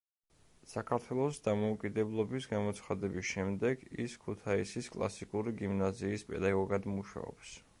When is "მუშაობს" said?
6.95-7.55